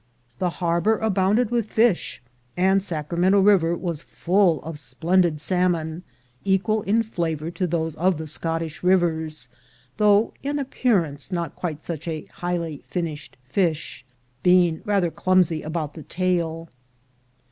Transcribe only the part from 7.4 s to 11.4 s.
to those of the Scottish rivers, though in ap pearance